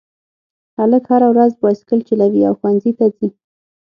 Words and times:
هلک 0.77 1.03
هره 1.11 1.27
ورځ 1.33 1.51
بایسکل 1.63 1.99
چلوي 2.09 2.41
او 2.47 2.53
ښوونځي 2.59 2.91
ته 2.97 3.05
ځي 3.15 3.29